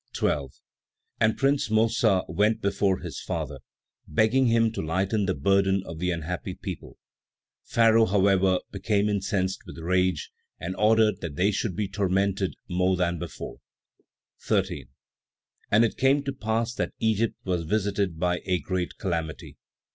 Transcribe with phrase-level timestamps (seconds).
[0.13, 0.51] 12.
[1.37, 3.59] Prince Mossa went before his father,
[4.07, 6.97] begging him to lighten the burden of the unhappy people;
[7.65, 13.19] Pharaoh, however, became incensed with rage, and ordered that they should be tormented more than
[13.19, 13.59] before.
[14.39, 14.85] 13.
[15.69, 19.55] And it came to pass that Egypt was visited by a great calamity.